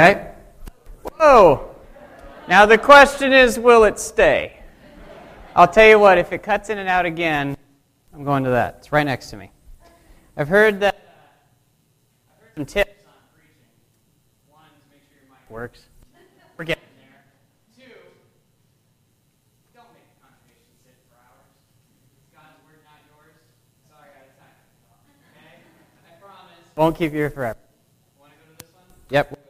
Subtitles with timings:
[0.00, 0.32] Okay?
[1.18, 1.74] Whoa!
[2.48, 4.58] Now the question is will it stay?
[5.54, 7.54] I'll tell you what, if it cuts in and out again,
[8.14, 8.76] I'm going to that.
[8.78, 9.50] It's right next to me.
[10.38, 10.96] I've heard that.
[12.32, 13.68] I've heard some tips on preaching.
[14.48, 15.82] One is make sure your mic works.
[16.56, 17.20] We're getting there.
[17.76, 17.92] Two,
[19.74, 21.44] don't make the congregation sit for hours.
[22.16, 23.36] It's God's word, not yours.
[23.92, 24.56] Sorry, I got a time.
[25.36, 25.60] Okay?
[26.08, 26.56] I promise.
[26.74, 27.58] Won't keep you here forever.
[28.18, 28.84] Want to go to this one?
[29.10, 29.49] Yep.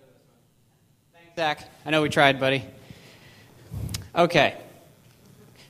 [1.40, 1.66] Zach.
[1.86, 2.62] I know we tried, buddy.
[4.14, 4.58] Okay.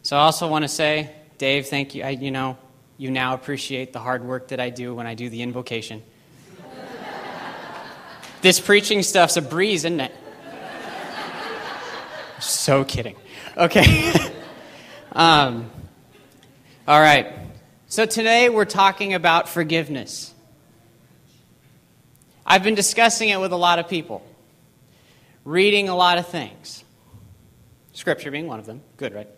[0.02, 2.02] So I also want to say, Dave, thank you.
[2.02, 2.58] I, you know,
[2.98, 6.02] you now appreciate the hard work that I do when I do the invocation.
[8.42, 10.12] this preaching stuff's a breeze, isn't it?
[12.40, 13.14] so kidding.
[13.56, 14.12] Okay.
[15.12, 15.70] um,
[16.88, 17.32] all right.
[17.86, 20.34] So today we're talking about forgiveness.
[22.44, 24.26] I've been discussing it with a lot of people,
[25.44, 26.84] reading a lot of things.
[27.92, 28.82] Scripture being one of them.
[28.96, 29.28] Good, right?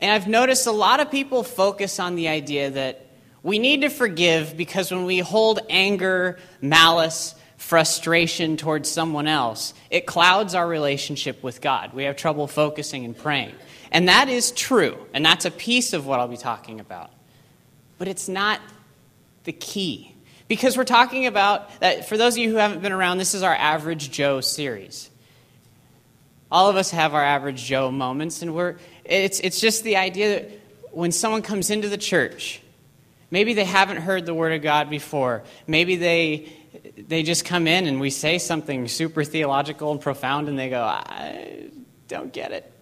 [0.00, 3.06] And I've noticed a lot of people focus on the idea that
[3.42, 10.06] we need to forgive because when we hold anger, malice, frustration towards someone else, it
[10.06, 11.94] clouds our relationship with God.
[11.94, 13.54] We have trouble focusing and praying.
[13.90, 17.10] And that is true, and that's a piece of what I'll be talking about.
[17.96, 18.60] But it's not
[19.44, 20.13] the key.
[20.54, 23.42] Because we're talking about that, for those of you who haven't been around, this is
[23.42, 25.10] our Average Joe series.
[26.48, 30.38] All of us have our Average Joe moments, and we're it's, it's just the idea
[30.38, 30.50] that
[30.92, 32.62] when someone comes into the church,
[33.32, 35.42] maybe they haven't heard the Word of God before.
[35.66, 36.52] Maybe they,
[37.08, 40.84] they just come in and we say something super theological and profound, and they go,
[40.84, 41.68] I
[42.06, 42.72] don't get it.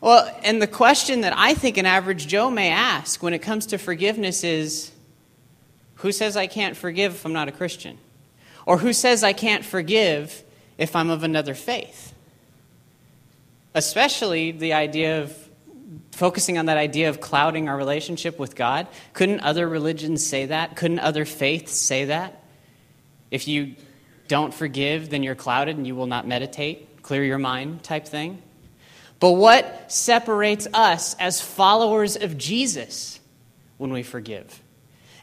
[0.00, 3.66] Well, and the question that I think an average Joe may ask when it comes
[3.66, 4.92] to forgiveness is
[5.98, 7.98] who says I can't forgive if I'm not a Christian?
[8.66, 10.42] Or who says I can't forgive
[10.76, 12.12] if I'm of another faith?
[13.74, 15.48] Especially the idea of
[16.12, 18.88] focusing on that idea of clouding our relationship with God.
[19.12, 20.76] Couldn't other religions say that?
[20.76, 22.42] Couldn't other faiths say that?
[23.30, 23.74] If you
[24.26, 28.42] don't forgive, then you're clouded and you will not meditate, clear your mind type thing.
[29.20, 33.18] But what separates us as followers of Jesus
[33.78, 34.60] when we forgive?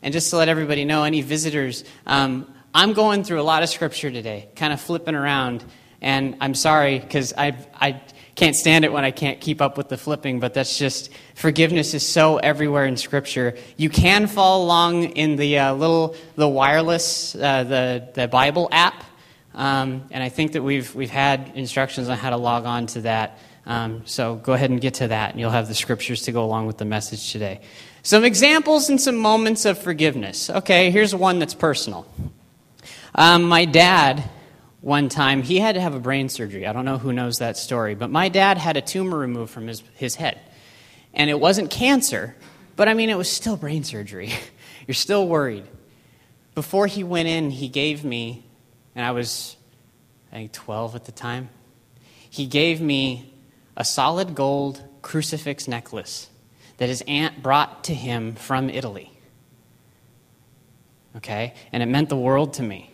[0.06, 3.70] And just to let everybody know, any visitors, um, I'm going through a lot of
[3.70, 5.66] scripture today, kind of flipping around.
[6.00, 8.04] And I'm sorry because I, I
[8.36, 11.96] can't stand it when I can't keep up with the flipping, but that's just forgiveness
[11.96, 13.58] is so everywhere in Scripture.
[13.78, 19.04] You can follow along in the uh, little the wireless uh, the the Bible app,
[19.56, 23.02] um, and I think that we've we've had instructions on how to log on to
[23.02, 23.40] that.
[23.66, 26.44] Um, so go ahead and get to that, and you'll have the scriptures to go
[26.44, 27.62] along with the message today.
[28.06, 30.52] Some examples and some moments of forgiveness.
[30.52, 32.06] Okay, here's one that's personal.
[33.16, 34.24] Um, my dad
[34.82, 36.68] one time, he had to have a brain surgery.
[36.68, 39.66] I don't know who knows that story, but my dad had a tumor removed from
[39.66, 40.40] his, his head.
[41.16, 42.36] And it wasn't cancer,
[42.76, 44.32] but I mean, it was still brain surgery.
[44.88, 45.64] You're still worried.
[46.54, 48.46] Before he went in, he gave me,
[48.94, 49.58] and I was,
[50.32, 51.50] I think, 12 at the time,
[52.30, 53.34] he gave me
[53.76, 56.30] a solid gold crucifix necklace
[56.78, 59.12] that his aunt brought to him from Italy.
[61.18, 61.54] Okay?
[61.72, 62.92] And it meant the world to me.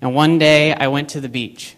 [0.00, 1.76] And one day I went to the beach.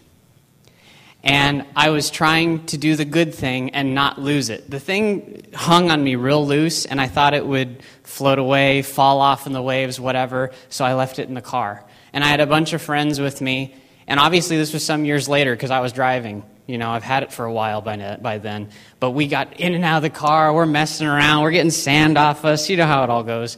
[1.25, 4.69] And I was trying to do the good thing and not lose it.
[4.69, 9.21] The thing hung on me real loose, and I thought it would float away, fall
[9.21, 11.85] off in the waves, whatever, so I left it in the car.
[12.11, 13.73] And I had a bunch of friends with me,
[14.05, 16.43] and obviously this was some years later because I was driving.
[16.65, 18.69] You know, I've had it for a while by, by then.
[18.99, 22.17] But we got in and out of the car, we're messing around, we're getting sand
[22.17, 22.69] off us.
[22.69, 23.57] You know how it all goes.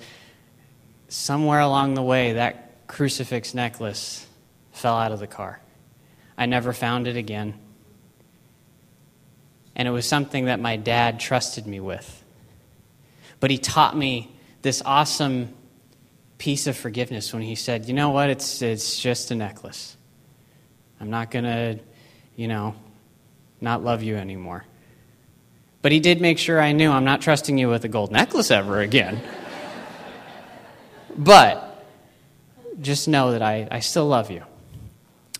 [1.07, 4.25] Somewhere along the way, that crucifix necklace
[4.71, 5.59] fell out of the car.
[6.37, 7.53] I never found it again.
[9.75, 12.23] And it was something that my dad trusted me with.
[13.39, 15.53] But he taught me this awesome
[16.37, 18.29] piece of forgiveness when he said, You know what?
[18.29, 19.95] It's, it's just a necklace.
[20.99, 21.79] I'm not going to,
[22.35, 22.75] you know,
[23.65, 24.63] not love you anymore.
[25.81, 28.49] But he did make sure I knew I'm not trusting you with a gold necklace
[28.49, 29.21] ever again.
[31.17, 31.85] but
[32.81, 34.43] just know that I, I still love you.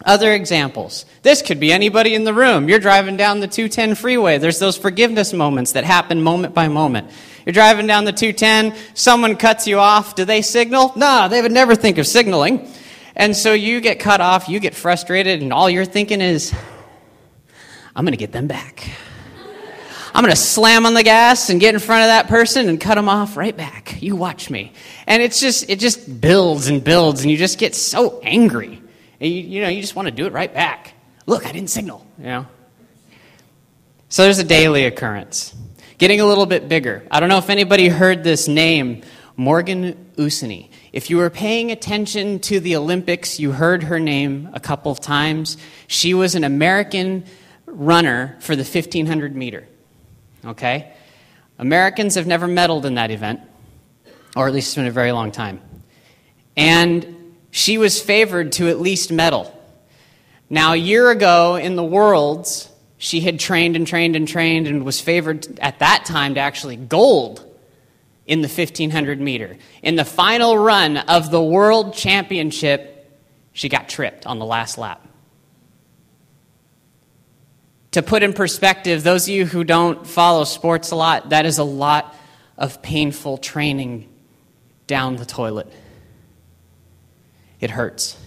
[0.03, 1.05] Other examples.
[1.21, 2.67] This could be anybody in the room.
[2.67, 4.37] You're driving down the 210 freeway.
[4.39, 7.09] There's those forgiveness moments that happen moment by moment.
[7.45, 10.15] You're driving down the 210, someone cuts you off.
[10.15, 10.91] Do they signal?
[10.95, 12.67] No, they would never think of signaling.
[13.15, 16.53] And so you get cut off, you get frustrated, and all you're thinking is,
[17.95, 18.89] I'm going to get them back.
[20.13, 22.79] I'm going to slam on the gas and get in front of that person and
[22.79, 24.01] cut them off right back.
[24.01, 24.71] You watch me.
[25.07, 28.81] And it's just, it just builds and builds, and you just get so angry
[29.19, 30.93] And you, you know, you just want to do it right back.
[31.25, 32.47] Look, I didn't signal, you know.
[34.09, 35.55] So there's a daily occurrence.
[35.97, 37.05] Getting a little bit bigger.
[37.09, 39.01] I don't know if anybody heard this name,
[39.37, 40.69] Morgan Uceny.
[40.91, 44.99] If you were paying attention to the Olympics, you heard her name a couple of
[44.99, 45.57] times.
[45.87, 47.25] She was an American
[47.65, 49.67] runner for the 1500 meter.
[50.45, 50.93] Okay?
[51.57, 53.41] Americans have never medaled in that event,
[54.35, 55.61] or at least it's been a very long time.
[56.57, 59.51] And she was favored to at least medal.
[60.49, 64.83] Now, a year ago in the Worlds, she had trained and trained and trained and
[64.83, 67.43] was favored at that time to actually gold
[68.25, 69.57] in the 1500 meter.
[69.81, 72.91] In the final run of the World Championship,
[73.53, 75.04] she got tripped on the last lap.
[77.95, 81.59] To put in perspective, those of you who don't follow sports a lot, that is
[81.59, 82.13] a lot
[82.57, 84.09] of painful training
[84.85, 85.71] down the toilet.
[87.61, 88.17] It hurts.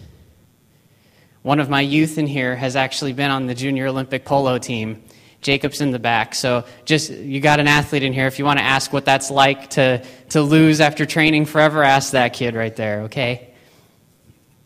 [1.43, 5.03] One of my youth in here has actually been on the Junior Olympic polo team.
[5.43, 6.35] Jacob's in the back.
[6.35, 8.26] So just you got an athlete in here.
[8.26, 12.12] If you want to ask what that's like to, to lose after training forever, ask
[12.12, 13.50] that kid right there, okay?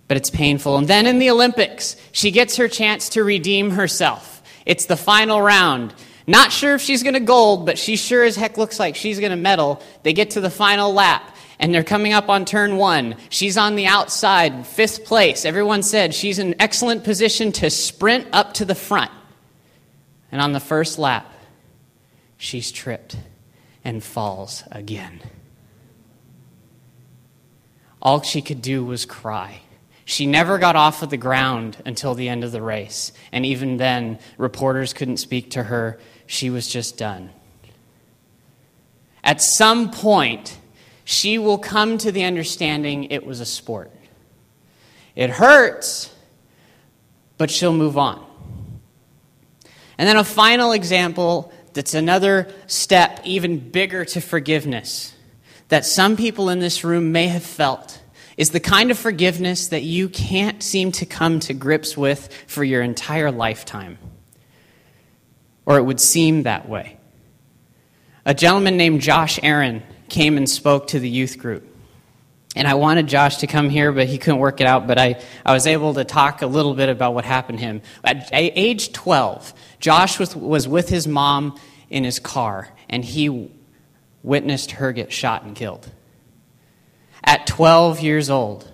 [0.06, 0.76] But it's painful.
[0.76, 4.41] And then in the Olympics, she gets her chance to redeem herself.
[4.66, 5.94] It's the final round.
[6.26, 9.18] Not sure if she's going to gold, but she sure as heck looks like she's
[9.18, 9.82] going to medal.
[10.02, 13.16] They get to the final lap, and they're coming up on turn one.
[13.28, 15.44] She's on the outside, fifth place.
[15.44, 19.10] Everyone said she's in excellent position to sprint up to the front.
[20.30, 21.30] And on the first lap,
[22.36, 23.16] she's tripped
[23.84, 25.20] and falls again.
[28.00, 29.61] All she could do was cry.
[30.12, 33.12] She never got off of the ground until the end of the race.
[33.32, 35.98] And even then, reporters couldn't speak to her.
[36.26, 37.30] She was just done.
[39.24, 40.58] At some point,
[41.06, 43.90] she will come to the understanding it was a sport.
[45.16, 46.14] It hurts,
[47.38, 48.22] but she'll move on.
[49.96, 55.14] And then a final example that's another step even bigger to forgiveness
[55.68, 58.02] that some people in this room may have felt
[58.36, 62.64] is the kind of forgiveness that you can't seem to come to grips with for
[62.64, 63.98] your entire lifetime.
[65.66, 66.98] Or it would seem that way.
[68.24, 71.68] A gentleman named Josh Aaron came and spoke to the youth group.
[72.54, 74.86] And I wanted Josh to come here, but he couldn't work it out.
[74.86, 77.82] But I, I was able to talk a little bit about what happened to him.
[78.04, 81.58] At age 12, Josh was, was with his mom
[81.88, 83.50] in his car, and he
[84.22, 85.90] witnessed her get shot and killed
[87.24, 88.68] at 12 years old.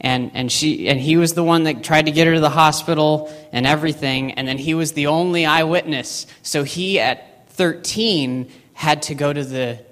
[0.00, 2.50] And, and, she, and he was the one that tried to get her to the
[2.50, 6.26] hospital and everything, and then he was the only eyewitness.
[6.42, 9.82] So he, at 13, had to go to the,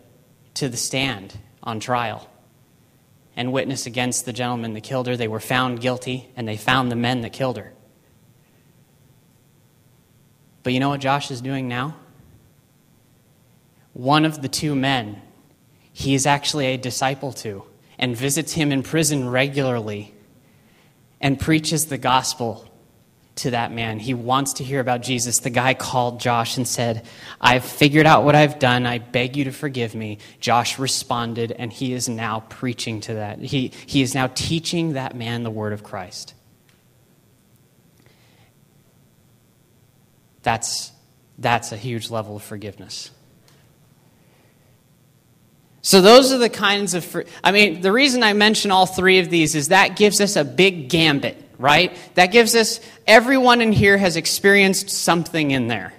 [0.55, 2.29] to the stand on trial
[3.37, 5.17] and witness against the gentleman that killed her.
[5.17, 7.73] They were found guilty, and they found the men that killed her.
[10.63, 11.97] But you know what Josh is doing now?
[13.93, 15.21] One of the two men
[15.93, 17.65] he is actually a disciple to
[17.99, 20.15] and visits him in prison regularly
[21.21, 22.69] and preaches the gospel
[23.35, 23.99] to that man.
[23.99, 25.39] He wants to hear about Jesus.
[25.39, 27.07] The guy called Josh and said,
[27.41, 28.87] I've figured out what I've done.
[28.87, 30.19] I beg you to forgive me.
[30.41, 33.39] Josh responded, and he is now preaching to that.
[33.39, 36.35] He, he is now teaching that man the word of Christ.
[40.43, 40.93] That's,
[41.39, 43.11] that's a huge level of forgiveness.
[45.85, 47.25] So, those are the kinds of.
[47.43, 50.45] I mean, the reason I mention all three of these is that gives us a
[50.45, 51.99] big gambit, right?
[52.15, 52.81] That gives us.
[53.05, 55.93] Everyone in here has experienced something in there,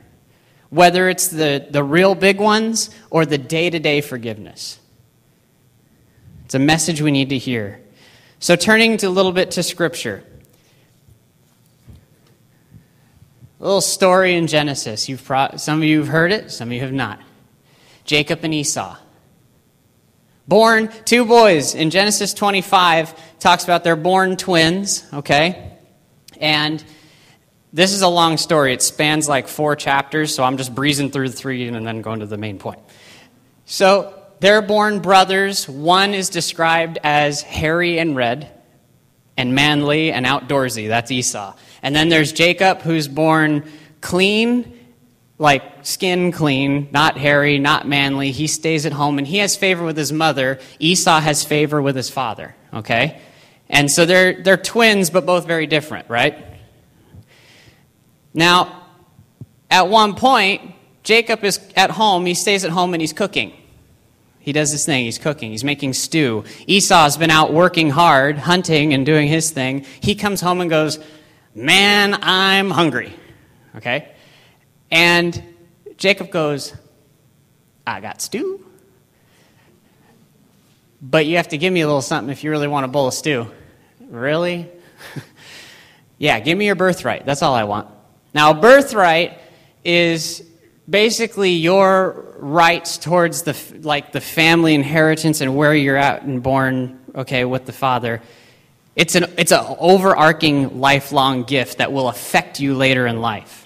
[0.70, 4.80] whether it's the, the real big ones or the day to day forgiveness.
[6.46, 7.82] It's a message we need to hear.
[8.40, 10.24] So, turning to a little bit to Scripture.
[13.60, 15.10] A little story in Genesis.
[15.10, 17.20] You've pro- some of you have heard it, some of you have not.
[18.06, 18.96] Jacob and Esau
[20.48, 21.76] born two boys.
[21.76, 25.78] In genesis 25 talks about they're born twins okay?
[26.40, 26.84] And
[27.72, 28.74] this is a long story.
[28.74, 32.20] It spans like four chapters so i'm just breezing through the three and then going
[32.20, 32.80] to the main point.
[33.66, 35.70] So they're born brothers.
[35.70, 38.52] One is described as hairy and red
[39.38, 40.88] and manly and outdoorsy.
[40.88, 41.56] That's esau.
[41.82, 43.64] And then there's jacob who's born
[44.02, 44.73] clean
[45.44, 48.32] like skin clean, not hairy, not manly.
[48.32, 50.58] He stays at home and he has favor with his mother.
[50.80, 53.20] Esau has favor with his father, okay?
[53.70, 56.46] And so they're, they're twins, but both very different, right?
[58.34, 58.86] Now,
[59.70, 63.52] at one point, Jacob is at home, he stays at home and he's cooking.
[64.40, 65.04] He does this thing.
[65.04, 65.52] He's cooking.
[65.52, 66.46] He's making stew.
[66.68, 69.86] Esau's been out working hard, hunting and doing his thing.
[70.00, 71.00] He comes home and goes,
[71.54, 73.14] Man, I'm hungry.
[73.76, 74.13] Okay?
[74.94, 75.42] And
[75.98, 76.72] Jacob goes,
[77.86, 78.64] I got stew.
[81.02, 83.08] But you have to give me a little something if you really want a bowl
[83.08, 83.48] of stew.
[84.00, 84.70] Really?
[86.20, 87.26] yeah, give me your birthright.
[87.26, 87.90] That's all I want.
[88.36, 89.40] Now, birthright
[89.84, 90.44] is
[90.88, 97.00] basically your rights towards the like the family inheritance and where you're at and born
[97.16, 98.22] okay with the father
[98.98, 103.63] it's an it's an overarching lifelong gift that will affect you later in life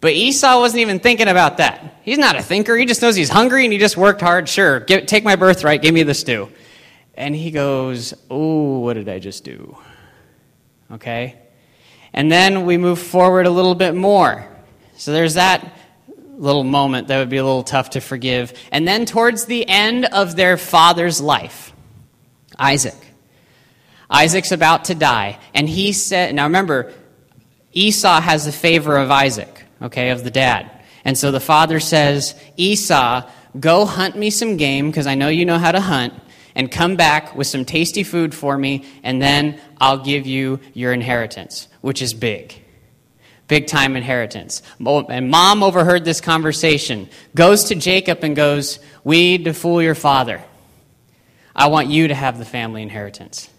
[0.00, 2.00] but esau wasn't even thinking about that.
[2.02, 2.76] He's not a thinker.
[2.76, 4.48] He just knows he's hungry and he just worked hard.
[4.48, 5.82] Sure give, take my birthright.
[5.82, 6.50] Give me the stew.
[7.14, 9.76] And he goes oh what did i just do?
[10.92, 11.36] Okay?
[12.12, 14.48] And then we move forward a little bit more.
[14.96, 15.76] So there's that
[16.36, 18.52] little moment that would be a little tough to forgive.
[18.72, 21.72] And then towards the end of their father's life,
[22.58, 22.94] Isaac.
[24.10, 25.38] Isaac's about to die.
[25.54, 26.92] And he said, now remember,
[27.72, 30.70] Esau has the favor of Isaac, okay, of the dad.
[31.04, 35.44] And so the father says, Esau, go hunt me some game because I know you
[35.44, 36.14] know how to hunt,
[36.54, 40.92] and come back with some tasty food for me, and then I'll give you your
[40.92, 42.64] inheritance, which is big
[43.48, 44.62] big time inheritance.
[44.78, 49.96] And mom overheard this conversation, goes to Jacob and goes, We need to fool your
[49.96, 50.44] father.
[51.56, 53.50] I want you to have the family inheritance.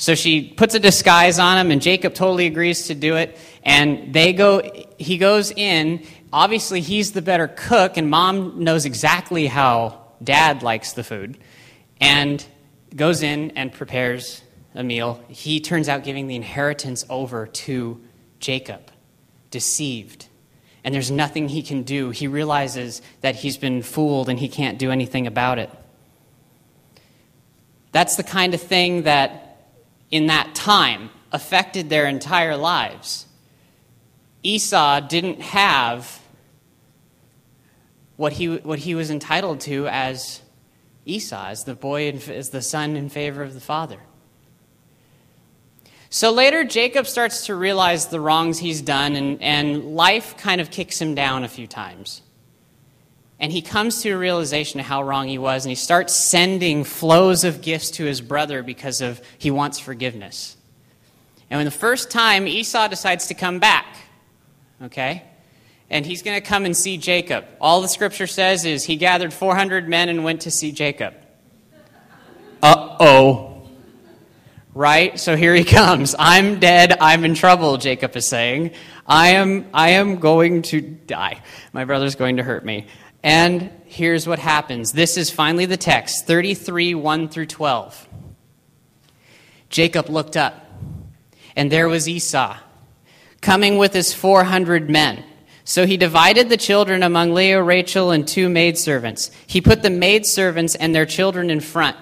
[0.00, 3.36] So she puts a disguise on him, and Jacob totally agrees to do it.
[3.62, 4.62] And they go,
[4.96, 6.06] he goes in.
[6.32, 11.36] Obviously, he's the better cook, and mom knows exactly how dad likes the food.
[12.00, 12.42] And
[12.96, 14.42] goes in and prepares
[14.74, 15.22] a meal.
[15.28, 18.00] He turns out giving the inheritance over to
[18.38, 18.90] Jacob
[19.50, 20.28] deceived.
[20.82, 22.08] And there's nothing he can do.
[22.08, 25.68] He realizes that he's been fooled and he can't do anything about it.
[27.92, 29.49] That's the kind of thing that,
[30.10, 33.26] in that time, affected their entire lives.
[34.42, 36.20] Esau didn't have
[38.16, 40.42] what he, what he was entitled to as
[41.06, 43.98] Esau, as the boy, as the son in favor of the father.
[46.10, 50.70] So later, Jacob starts to realize the wrongs he's done, and, and life kind of
[50.70, 52.22] kicks him down a few times.
[53.40, 56.84] And he comes to a realization of how wrong he was, and he starts sending
[56.84, 60.56] flows of gifts to his brother because of he wants forgiveness.
[61.50, 63.86] And when the first time Esau decides to come back,
[64.82, 65.24] okay,
[65.88, 67.44] and he's going to come and see Jacob.
[67.60, 71.14] All the scripture says is he gathered 400 men and went to see Jacob.
[72.62, 73.50] Uh oh
[74.74, 75.18] right?
[75.18, 76.14] So here he comes.
[76.18, 76.96] I'm dead.
[77.00, 78.72] I'm in trouble, Jacob is saying.
[79.06, 81.42] I am, I am going to die.
[81.72, 82.86] My brother's going to hurt me.
[83.22, 84.92] And here's what happens.
[84.92, 88.08] This is finally the text 33 1 through 12.
[89.68, 90.66] Jacob looked up,
[91.54, 92.56] and there was Esau,
[93.40, 95.24] coming with his 400 men.
[95.64, 99.30] So he divided the children among Leah, Rachel, and two maidservants.
[99.46, 101.96] He put the maidservants and their children in front,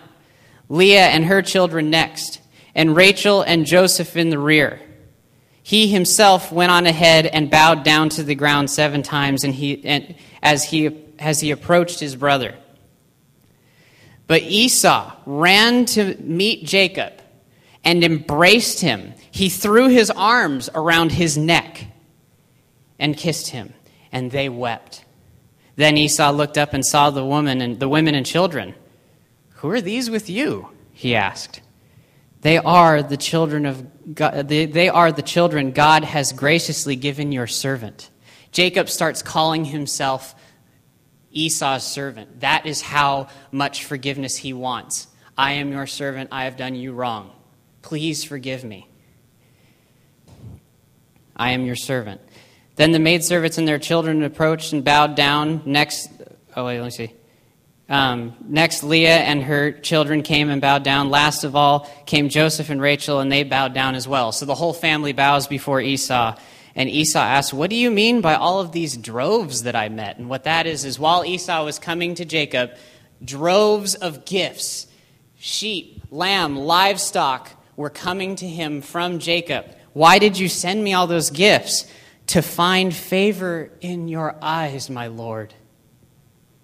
[0.68, 2.40] Leah and her children next
[2.78, 4.80] and Rachel and Joseph in the rear.
[5.64, 9.84] He himself went on ahead and bowed down to the ground seven times and he,
[9.84, 12.54] and as, he, as he approached his brother.
[14.26, 17.14] But Esau ran to meet Jacob
[17.82, 19.14] and embraced him.
[19.30, 21.86] He threw his arms around his neck
[22.98, 23.72] and kissed him,
[24.12, 25.04] and they wept.
[25.76, 28.74] Then Esau looked up and saw the woman and the women and children.
[29.56, 30.70] Who are these with you?
[30.92, 31.60] he asked.
[32.40, 37.32] They are the children of God, they, they are the children God has graciously given
[37.32, 38.10] your servant.
[38.52, 40.34] Jacob starts calling himself
[41.38, 42.40] Esau's servant.
[42.40, 45.06] That is how much forgiveness he wants.
[45.36, 46.30] I am your servant.
[46.32, 47.30] I have done you wrong.
[47.82, 48.88] Please forgive me.
[51.36, 52.20] I am your servant.
[52.74, 55.62] Then the maidservants and their children approached and bowed down.
[55.64, 56.10] Next,
[56.56, 57.14] oh, wait, let me see.
[57.88, 61.08] Um, next, Leah and her children came and bowed down.
[61.08, 64.32] Last of all came Joseph and Rachel, and they bowed down as well.
[64.32, 66.36] So the whole family bows before Esau.
[66.78, 70.16] And Esau asked, What do you mean by all of these droves that I met?
[70.18, 72.70] And what that is, is while Esau was coming to Jacob,
[73.22, 74.86] droves of gifts,
[75.36, 79.66] sheep, lamb, livestock, were coming to him from Jacob.
[79.92, 81.84] Why did you send me all those gifts?
[82.28, 85.54] To find favor in your eyes, my Lord,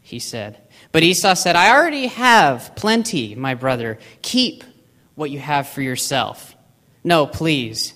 [0.01, 0.61] he said.
[0.93, 3.99] But Esau said, I already have plenty, my brother.
[4.23, 4.63] Keep
[5.15, 6.55] what you have for yourself.
[7.03, 7.94] No, please.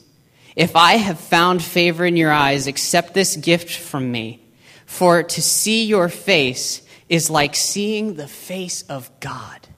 [0.59, 4.43] If I have found favor in your eyes, accept this gift from me.
[4.87, 9.69] For to see your face is like seeing the face of God.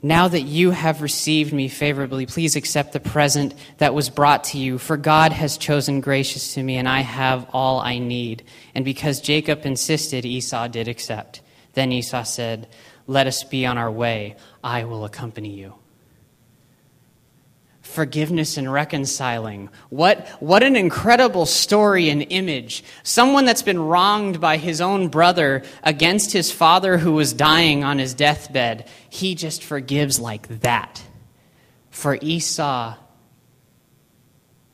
[0.00, 4.58] Now that you have received me favorably, please accept the present that was brought to
[4.58, 8.44] you, for God has chosen gracious to me, and I have all I need.
[8.76, 11.40] And because Jacob insisted, Esau did accept.
[11.72, 12.68] Then Esau said,
[13.08, 14.36] Let us be on our way.
[14.62, 15.81] I will accompany you
[17.92, 19.68] forgiveness and reconciling.
[19.90, 22.82] What, what an incredible story and image.
[23.02, 27.98] Someone that's been wronged by his own brother against his father who was dying on
[27.98, 28.88] his deathbed.
[29.10, 31.02] He just forgives like that.
[31.90, 32.96] For Esau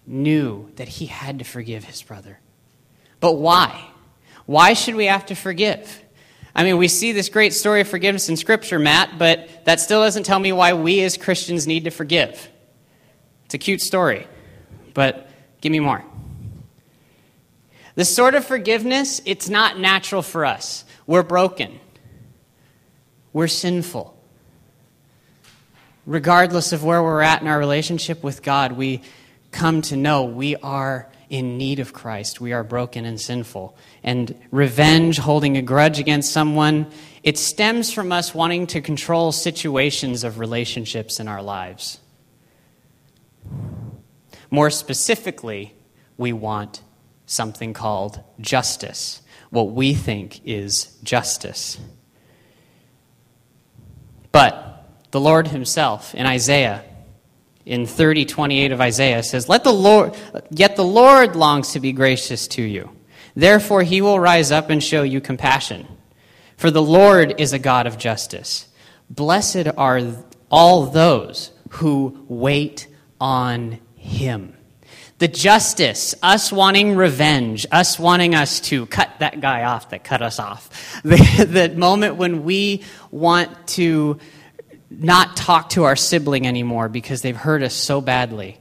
[0.07, 2.39] knew that he had to forgive his brother.
[3.21, 3.91] But why?
[4.47, 6.03] Why should we have to forgive?
[6.55, 10.03] I mean, we see this great story of forgiveness in Scripture, Matt, but that still
[10.03, 12.49] doesn't tell me why we as Christians need to forgive.
[13.49, 14.27] It's a cute story,
[14.93, 15.27] but
[15.63, 16.05] give me more.
[17.95, 20.85] This sort of forgiveness, it's not natural for us.
[21.07, 21.81] We're broken.
[23.33, 24.15] We're sinful.
[26.05, 29.01] Regardless of where we're at in our relationship with God, we
[29.51, 32.43] come to know we are in need of Christ.
[32.43, 33.75] We are broken and sinful.
[34.03, 36.91] And revenge, holding a grudge against someone,
[37.23, 41.99] it stems from us wanting to control situations of relationships in our lives.
[44.51, 45.75] More specifically,
[46.17, 46.83] we want
[47.27, 51.79] something called justice, what we think is justice.
[54.33, 56.85] But the Lord Himself in Isaiah,
[57.67, 60.17] in 30 28 of Isaiah, says, Let the Lord,
[60.51, 62.91] Yet the Lord longs to be gracious to you.
[63.35, 65.87] Therefore, He will rise up and show you compassion.
[66.57, 68.67] For the Lord is a God of justice.
[69.11, 70.01] Blessed are
[70.51, 72.89] all those who wait
[73.21, 74.55] on him.
[75.19, 80.23] The justice, us wanting revenge, us wanting us to cut that guy off that cut
[80.23, 81.01] us off.
[81.05, 84.19] The, the moment when we want to
[84.91, 88.59] not talk to our sibling anymore because they've hurt us so badly.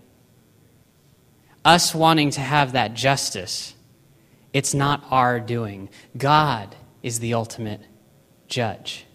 [1.64, 3.76] Us wanting to have that justice,
[4.54, 5.90] it's not our doing.
[6.18, 7.82] God is the ultimate
[8.48, 9.06] judge.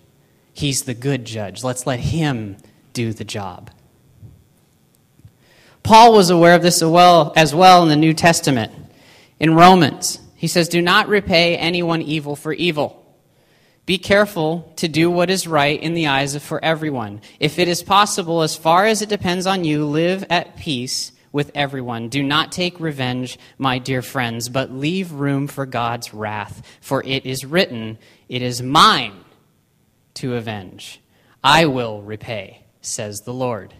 [0.52, 1.64] He's the good judge.
[1.64, 2.56] Let's let Him
[2.92, 3.70] do the job.
[5.82, 8.72] Paul was aware of this as well, in the New Testament.
[9.40, 13.02] In Romans, he says, Do not repay anyone evil for evil.
[13.84, 17.20] Be careful to do what is right in the eyes of for everyone.
[17.40, 21.50] If it is possible, as far as it depends on you, live at peace with
[21.54, 22.08] everyone.
[22.08, 26.62] Do not take revenge, my dear friends, but leave room for God's wrath.
[26.80, 29.24] For it is written, It is mine
[30.14, 31.00] to avenge.
[31.42, 33.74] I will repay, says the Lord.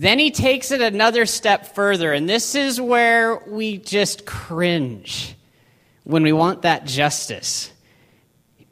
[0.00, 5.36] Then he takes it another step further, and this is where we just cringe
[6.04, 7.70] when we want that justice.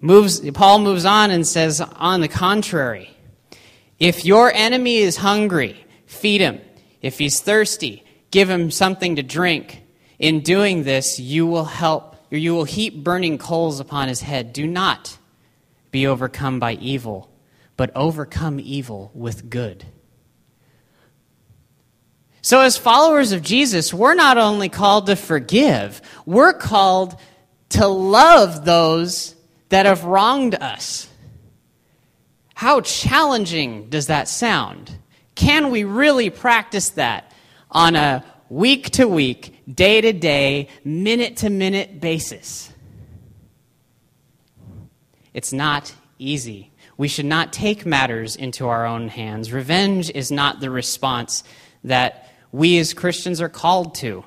[0.01, 3.11] Moves, Paul moves on and says, on the contrary,
[3.99, 6.63] if your enemy is hungry, feed him.
[7.03, 9.83] If he's thirsty, give him something to drink.
[10.19, 14.55] In doing this, you will help, or you will heap burning coals upon his head.
[14.55, 15.19] Do not
[15.91, 17.31] be overcome by evil,
[17.77, 19.85] but overcome evil with good.
[22.49, 27.15] So, as followers of Jesus, we're not only called to forgive, we're called
[27.69, 29.35] to love those
[29.69, 31.11] that have wronged us.
[32.55, 34.91] How challenging does that sound?
[35.35, 37.31] Can we really practice that
[37.71, 42.73] on a week to week, day to day, minute to minute basis?
[45.35, 46.73] It's not easy.
[46.97, 49.53] We should not take matters into our own hands.
[49.53, 51.45] Revenge is not the response
[51.85, 54.25] that we as Christians are called to.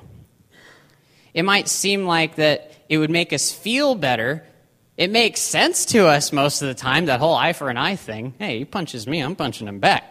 [1.34, 4.44] It might seem like that it would make us feel better.
[4.96, 7.96] It makes sense to us most of the time, that whole eye for an eye
[7.96, 8.34] thing.
[8.38, 10.04] Hey, he punches me, I'm punching him back.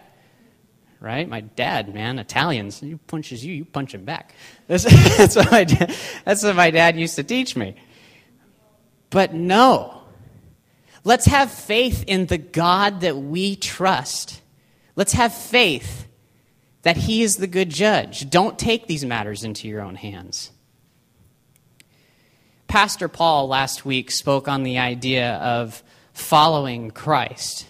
[1.00, 1.28] Right?
[1.28, 4.36] My dad, man, Italians, he punches you, you punch him back.
[4.68, 4.84] That's,
[5.18, 5.64] that's, what my
[6.24, 7.76] that's what my dad used to teach me.
[9.10, 10.02] But no.
[11.04, 14.42] Let's have faith in the God that we trust.
[14.96, 16.08] Let's have faith
[16.84, 18.30] that he is the good judge.
[18.30, 20.52] Don't take these matters into your own hands.
[22.68, 27.68] Pastor Paul last week spoke on the idea of following Christ,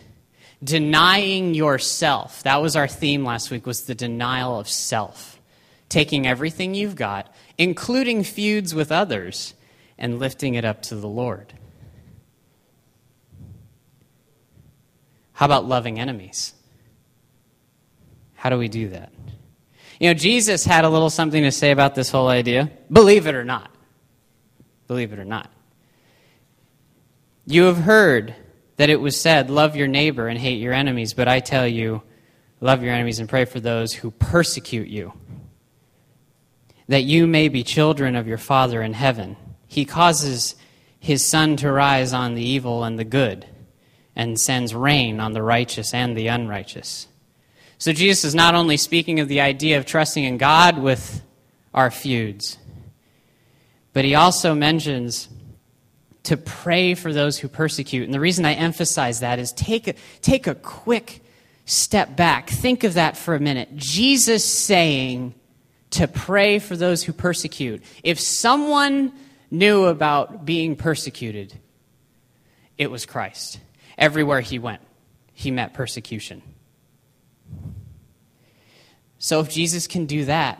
[0.63, 2.43] denying yourself.
[2.43, 5.39] That was our theme last week was the denial of self.
[5.89, 9.53] Taking everything you've got, including feuds with others,
[9.97, 11.53] and lifting it up to the Lord.
[15.33, 16.53] How about loving enemies?
[18.41, 19.13] How do we do that?
[19.99, 22.71] You know, Jesus had a little something to say about this whole idea.
[22.91, 23.69] Believe it or not.
[24.87, 25.51] Believe it or not.
[27.45, 28.33] You have heard
[28.77, 32.01] that it was said, Love your neighbor and hate your enemies, but I tell you,
[32.61, 35.13] love your enemies and pray for those who persecute you,
[36.87, 39.37] that you may be children of your Father in heaven.
[39.67, 40.55] He causes
[40.99, 43.45] his sun to rise on the evil and the good,
[44.15, 47.05] and sends rain on the righteous and the unrighteous.
[47.81, 51.23] So Jesus is not only speaking of the idea of trusting in God with
[51.73, 52.59] our feuds,
[53.91, 55.27] but he also mentions
[56.25, 58.03] to pray for those who persecute.
[58.03, 61.23] And the reason I emphasize that is take a, take a quick
[61.65, 62.51] step back.
[62.51, 63.75] Think of that for a minute.
[63.75, 65.33] Jesus saying
[65.89, 67.81] to pray for those who persecute.
[68.03, 69.11] If someone
[69.49, 71.51] knew about being persecuted,
[72.77, 73.59] it was Christ.
[73.97, 74.83] Everywhere he went,
[75.33, 76.43] he met persecution.
[79.21, 80.59] So if Jesus can do that,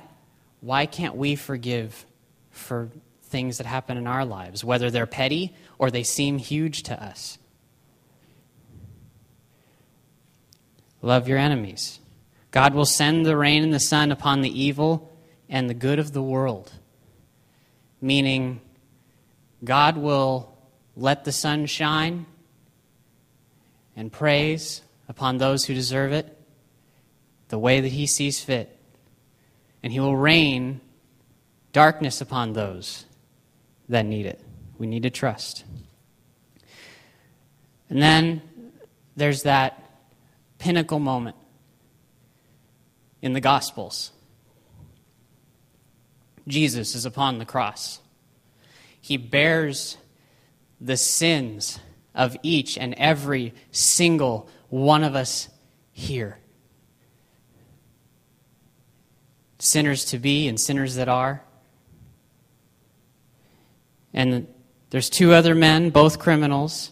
[0.60, 2.06] why can't we forgive
[2.52, 2.90] for
[3.24, 7.40] things that happen in our lives, whether they're petty or they seem huge to us?
[11.02, 12.00] Love your enemies.
[12.52, 15.12] God will send the rain and the sun upon the evil
[15.50, 16.72] and the good of the world,
[18.00, 18.62] meaning
[19.64, 20.56] God will
[20.96, 22.28] let the sun shine
[23.96, 26.38] and praise upon those who deserve it
[27.52, 28.76] the way that He sees fit.
[29.84, 30.82] And He will rain
[31.74, 33.06] darkness upon those
[33.90, 34.40] that need it.
[34.78, 35.64] We need to trust.
[37.90, 38.42] And then
[39.16, 39.78] there's that
[40.58, 41.36] pinnacle moment
[43.22, 44.12] in the Gospels.
[46.48, 48.00] Jesus is upon the cross.
[49.00, 49.98] He bears
[50.80, 51.80] the sins
[52.16, 55.50] of each and every single one of us
[55.92, 56.41] here.
[59.64, 61.44] Sinners to be and sinners that are.
[64.12, 64.48] And
[64.90, 66.92] there's two other men, both criminals.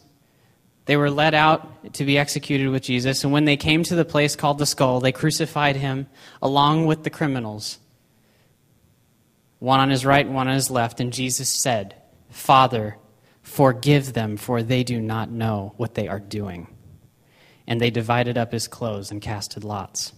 [0.86, 4.06] They were led out to be executed with Jesus, and when they came to the
[4.06, 6.08] place called the skull, they crucified him
[6.44, 7.80] along with the criminals,
[9.58, 11.00] one on his right one on his left.
[11.00, 11.96] And Jesus said,
[12.30, 12.98] Father,
[13.42, 16.68] forgive them, for they do not know what they are doing.
[17.66, 20.14] And they divided up his clothes and casted lots.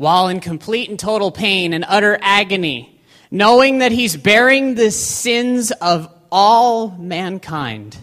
[0.00, 5.72] While in complete and total pain and utter agony, knowing that he's bearing the sins
[5.72, 7.98] of all mankind,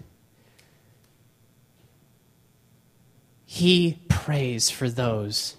[3.46, 5.56] he prays for those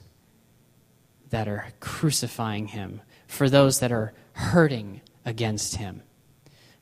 [1.30, 6.02] that are crucifying him, for those that are hurting against him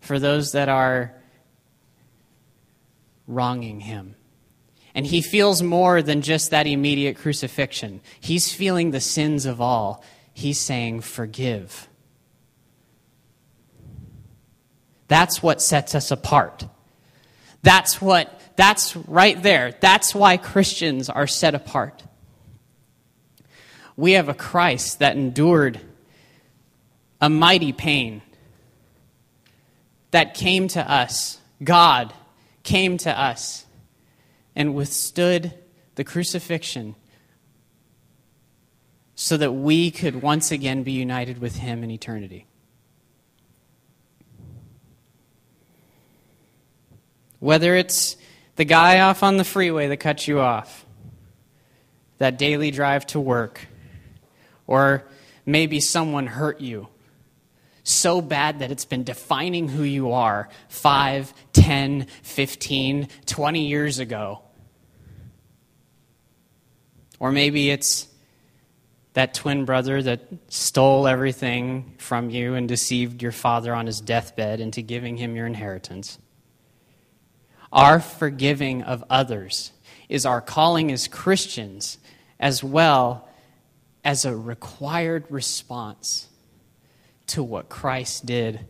[0.07, 1.13] for those that are
[3.27, 4.15] wronging him.
[4.97, 8.01] And he feels more than just that immediate crucifixion.
[8.19, 10.03] He's feeling the sins of all.
[10.33, 11.87] He's saying, Forgive.
[15.07, 16.65] That's what sets us apart.
[17.63, 19.75] That's what, that's right there.
[19.81, 22.03] That's why Christians are set apart.
[23.97, 25.79] We have a Christ that endured
[27.21, 28.23] a mighty pain
[30.11, 32.15] that came to us, God
[32.63, 33.66] came to us
[34.57, 35.53] and withstood
[35.95, 36.97] the crucifixion
[39.15, 42.47] so that we could once again be united with Him in eternity.
[47.39, 48.17] Whether it's
[48.57, 50.87] the guy off on the freeway that cuts you off,
[52.19, 53.67] that daily drive to work,
[54.67, 55.05] or
[55.45, 56.89] maybe someone hurt you
[57.85, 64.43] so bad that it's been defining who you are 5, 10, 15, 20 years ago.
[67.19, 68.09] Or maybe it's
[69.15, 74.61] that twin brother that stole everything from you and deceived your father on his deathbed
[74.61, 76.19] into giving him your inheritance.
[77.73, 79.73] Our forgiving of others
[80.09, 81.99] is our calling as Christians
[82.39, 83.29] as well
[84.05, 86.29] as a required response
[87.29, 88.67] to what Christ did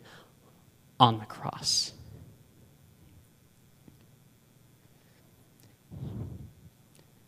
[0.99, 1.93] on the cross.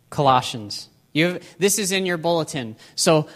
[0.08, 0.88] Colossians.
[1.18, 2.76] You have, this is in your bulletin.
[2.94, 3.28] So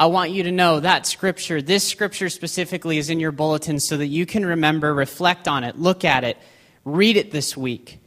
[0.00, 3.96] I want you to know that scripture, this scripture specifically, is in your bulletin so
[3.96, 6.38] that you can remember, reflect on it, look at it,
[6.84, 7.98] read it this week.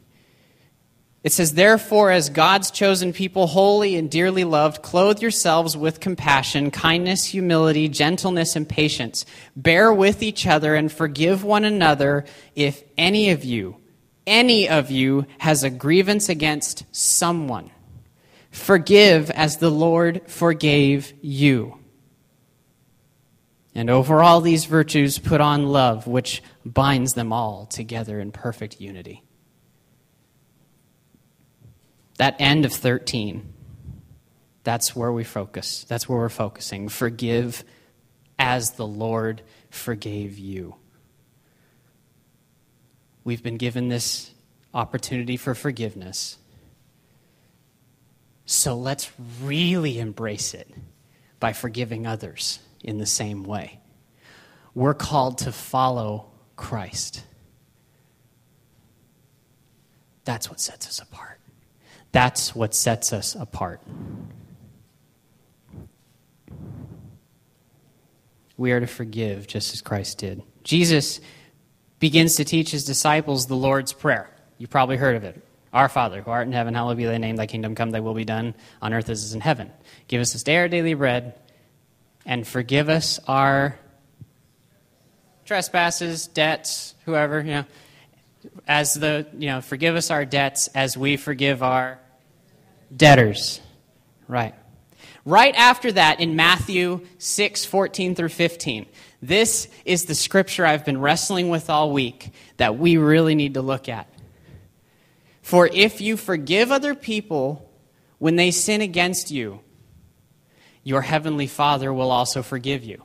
[1.23, 6.71] It says, Therefore, as God's chosen people, holy and dearly loved, clothe yourselves with compassion,
[6.71, 9.25] kindness, humility, gentleness, and patience.
[9.55, 13.77] Bear with each other and forgive one another if any of you,
[14.25, 17.69] any of you, has a grievance against someone.
[18.51, 21.77] Forgive as the Lord forgave you.
[23.73, 28.81] And over all these virtues, put on love, which binds them all together in perfect
[28.81, 29.23] unity.
[32.17, 33.53] That end of 13,
[34.63, 35.85] that's where we focus.
[35.87, 36.89] That's where we're focusing.
[36.89, 37.63] Forgive
[38.37, 40.75] as the Lord forgave you.
[43.23, 44.31] We've been given this
[44.73, 46.37] opportunity for forgiveness.
[48.51, 49.09] So let's
[49.41, 50.67] really embrace it
[51.39, 53.79] by forgiving others in the same way.
[54.75, 56.25] We're called to follow
[56.57, 57.23] Christ.
[60.25, 61.39] That's what sets us apart.
[62.11, 63.79] That's what sets us apart.
[68.57, 70.43] We are to forgive just as Christ did.
[70.65, 71.21] Jesus
[71.99, 74.29] begins to teach his disciples the Lord's Prayer.
[74.57, 75.41] You've probably heard of it.
[75.73, 78.13] Our Father, who art in heaven, hallowed be thy name, thy kingdom come, thy will
[78.13, 79.71] be done on earth as it is in heaven.
[80.07, 81.39] Give us this day our daily bread,
[82.25, 83.77] and forgive us our
[85.45, 87.65] trespasses, debts, whoever, you know,
[88.67, 91.99] as the, you know, forgive us our debts as we forgive our
[92.95, 93.61] debtors.
[94.27, 94.55] Right.
[95.23, 98.87] Right after that, in Matthew 6, 14 through 15,
[99.21, 103.61] this is the scripture I've been wrestling with all week that we really need to
[103.61, 104.10] look at.
[105.41, 107.69] For if you forgive other people
[108.19, 109.61] when they sin against you,
[110.83, 113.03] your heavenly Father will also forgive you.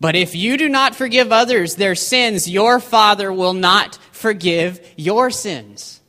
[0.00, 5.30] But if you do not forgive others their sins, your Father will not forgive your
[5.30, 6.00] sins.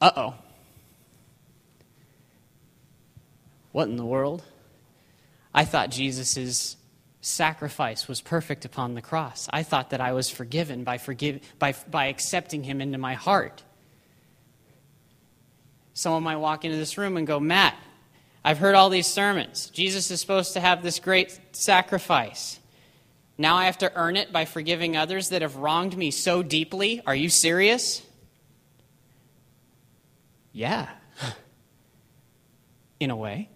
[0.00, 0.34] Uh oh.
[3.72, 4.42] What in the world?
[5.54, 6.76] I thought Jesus'
[7.20, 9.48] sacrifice was perfect upon the cross.
[9.50, 13.62] I thought that I was forgiven by, forgive, by, by accepting him into my heart.
[15.94, 17.74] Someone might walk into this room and go, Matt,
[18.44, 19.68] I've heard all these sermons.
[19.70, 22.60] Jesus is supposed to have this great sacrifice.
[23.36, 27.02] Now I have to earn it by forgiving others that have wronged me so deeply.
[27.06, 28.02] Are you serious?
[30.52, 30.88] Yeah.
[33.00, 33.48] In a way.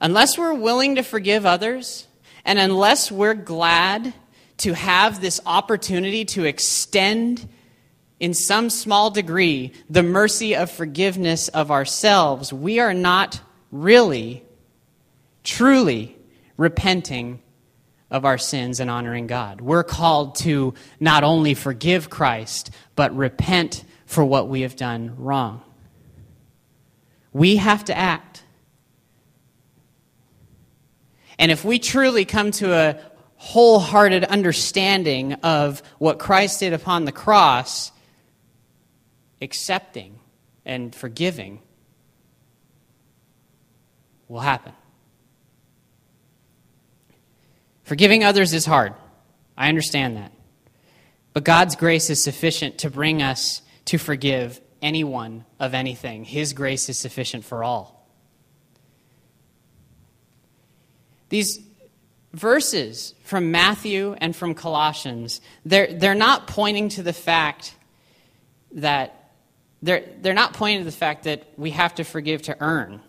[0.00, 2.06] Unless we're willing to forgive others,
[2.44, 4.14] and unless we're glad
[4.58, 7.48] to have this opportunity to extend,
[8.20, 13.40] in some small degree, the mercy of forgiveness of ourselves, we are not
[13.72, 14.44] really,
[15.42, 16.16] truly
[16.58, 17.42] repenting
[18.10, 19.62] of our sins and honoring God.
[19.62, 25.62] We're called to not only forgive Christ, but repent for what we have done wrong.
[27.32, 28.44] We have to act.
[31.40, 33.00] And if we truly come to a
[33.36, 37.90] wholehearted understanding of what Christ did upon the cross,
[39.40, 40.18] accepting
[40.66, 41.62] and forgiving
[44.28, 44.74] will happen.
[47.84, 48.92] Forgiving others is hard.
[49.56, 50.32] I understand that.
[51.32, 56.24] But God's grace is sufficient to bring us to forgive anyone of anything.
[56.24, 57.99] His grace is sufficient for all.
[61.30, 61.60] These
[62.34, 67.74] verses from Matthew and from Colossians, they're, they're not pointing to the fact
[68.72, 69.32] that
[69.82, 73.00] they're, they're not pointing to the fact that we have to forgive to earn.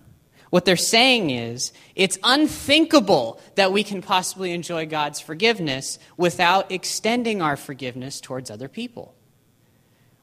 [0.52, 7.42] What they're saying is it's unthinkable that we can possibly enjoy God's forgiveness without extending
[7.42, 9.16] our forgiveness towards other people.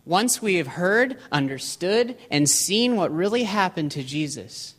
[0.05, 4.75] Once we have heard, understood, and seen what really happened to Jesus,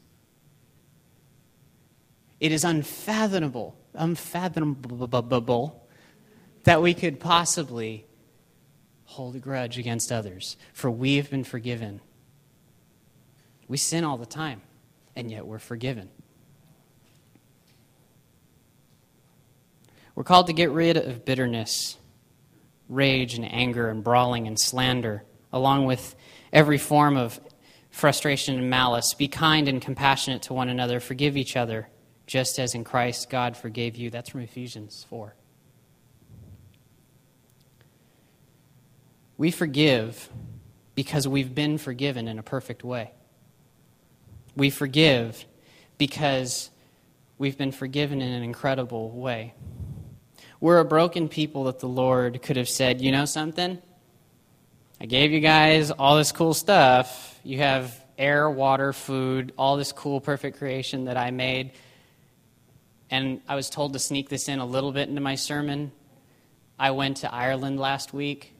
[2.39, 5.87] it is unfathomable, unfathomable
[6.63, 8.05] that we could possibly
[9.03, 11.99] hold a grudge against others, for we have been forgiven.
[13.67, 14.61] We sin all the time,
[15.15, 16.09] and yet we're forgiven.
[20.15, 21.97] We're called to get rid of bitterness,
[22.87, 26.15] rage, and anger, and brawling and slander, along with
[26.53, 27.39] every form of
[27.89, 29.13] frustration and malice.
[29.17, 31.87] Be kind and compassionate to one another, forgive each other
[32.29, 34.11] just as in Christ God forgave you.
[34.11, 35.33] That's from Ephesians 4.
[39.35, 40.29] We forgive
[40.93, 43.13] because we've been forgiven in a perfect way.
[44.55, 45.43] We forgive
[45.97, 46.69] because
[47.39, 49.55] we've been forgiven in an incredible way.
[50.59, 53.81] We're a broken people that the Lord could have said, you know something?
[55.01, 57.39] I gave you guys all this cool stuff.
[57.43, 61.71] You have air, water, food, all this cool, perfect creation that I made
[63.11, 65.91] and I was told to sneak this in a little bit into my sermon.
[66.77, 68.53] I went to Ireland last week,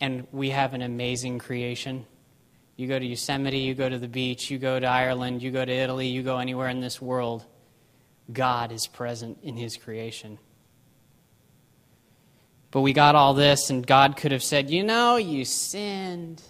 [0.00, 2.06] and we have an amazing creation.
[2.76, 5.64] You go to Yosemite, you go to the beach, you go to Ireland, you go
[5.64, 7.44] to Italy, you go anywhere in this world,
[8.32, 10.38] God is present in His creation.
[12.70, 16.42] But we got all this, and God could have said, You know, you sinned.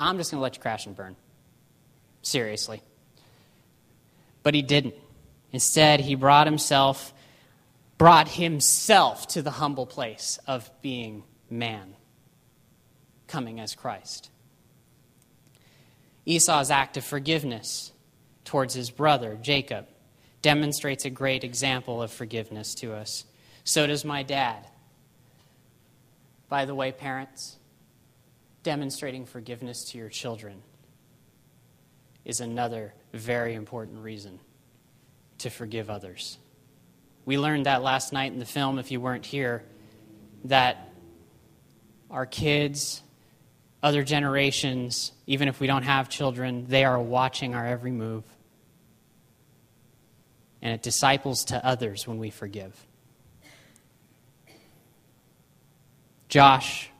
[0.00, 1.14] I'm just going to let you crash and burn.
[2.22, 2.82] Seriously.
[4.42, 4.94] But He didn't.
[5.52, 7.12] Instead, He brought Himself,
[7.96, 11.94] brought Himself to the humble place of being man,
[13.26, 14.30] coming as Christ.
[16.26, 17.92] Esau's act of forgiveness
[18.44, 19.86] towards his brother, Jacob,
[20.42, 23.24] demonstrates a great example of forgiveness to us.
[23.64, 24.66] So does my dad.
[26.48, 27.56] By the way, parents,
[28.62, 30.62] demonstrating forgiveness to your children
[32.24, 34.38] is another very important reason
[35.38, 36.38] to forgive others.
[37.24, 39.62] We learned that last night in the film, if you weren't here,
[40.44, 40.90] that
[42.10, 43.02] our kids,
[43.82, 48.24] other generations, even if we don't have children, they are watching our every move.
[50.62, 52.74] And it disciples to others when we forgive.
[56.28, 56.90] Josh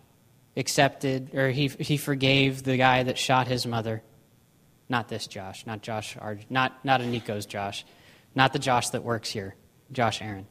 [0.57, 4.03] accepted, or he, he forgave the guy that shot his mother.
[4.88, 6.16] Not this Josh, not Josh,
[6.48, 7.85] not, not Aniko's Josh,
[8.38, 9.57] not the Josh that works here,
[9.92, 10.46] Josh Aaron.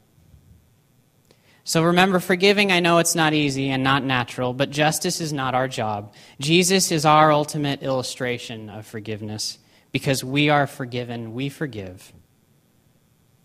[1.64, 5.56] So remember, forgiving, I know it's not easy and not natural, but justice is not
[5.56, 6.14] our job.
[6.40, 9.58] Jesus is our ultimate illustration of forgiveness.
[9.92, 12.14] Because we are forgiven, we forgive.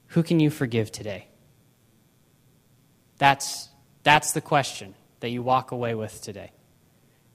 [0.08, 1.28] Who can you forgive today?
[3.18, 3.68] That's,
[4.02, 6.50] that's the question that you walk away with today.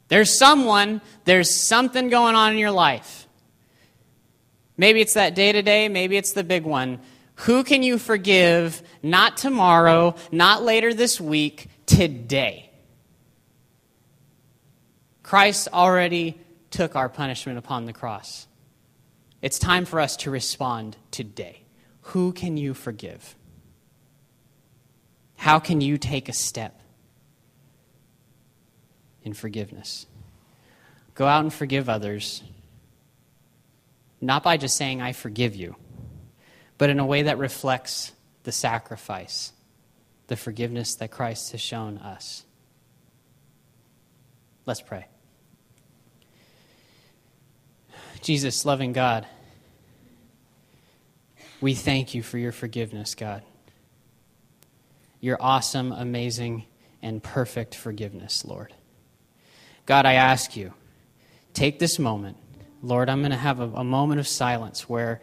[0.10, 3.27] There's someone, there's something going on in your life.
[4.78, 7.00] Maybe it's that day to day, maybe it's the big one.
[7.42, 12.72] Who can you forgive not tomorrow, not later this week, today?
[15.24, 16.40] Christ already
[16.72, 18.48] took our punishment upon the cross.
[19.42, 21.64] It's time for us to respond today.
[22.02, 23.36] Who can you forgive?
[25.36, 26.82] How can you take a step
[29.24, 30.08] in forgiveness?
[31.14, 32.42] Go out and forgive others,
[34.20, 35.76] not by just saying, I forgive you
[36.78, 38.12] but in a way that reflects
[38.44, 39.52] the sacrifice,
[40.28, 42.44] the forgiveness that Christ has shown us.
[44.66, 45.06] Let's pray.
[48.22, 49.26] Jesus, loving God,
[51.62, 53.42] we thank you for your forgiveness, God.
[55.20, 56.66] Your awesome, amazing,
[57.02, 58.74] and perfect forgiveness, Lord.
[59.86, 60.74] God, I ask you,
[61.54, 62.38] take this moment.
[62.82, 65.22] Lord, I'm going to have a, a moment of silence where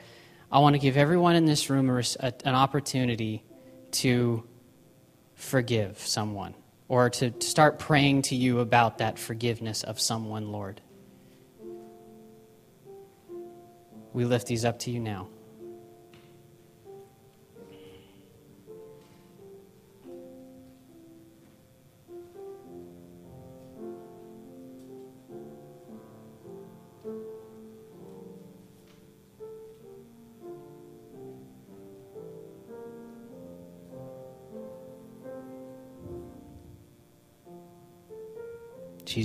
[0.50, 3.44] I want to give everyone in this room a, an opportunity
[3.92, 4.44] to
[5.34, 6.54] forgive someone
[6.88, 10.80] or to start praying to you about that forgiveness of someone, Lord.
[14.12, 15.28] We lift these up to you now.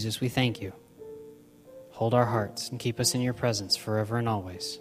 [0.09, 0.73] Jesus, we thank you.
[1.91, 4.79] Hold our hearts and keep us in your presence forever and always.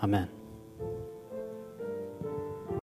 [0.00, 0.28] Amen.